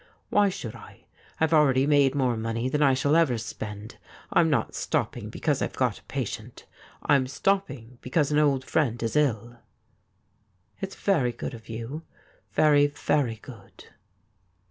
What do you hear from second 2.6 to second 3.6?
than I shall ever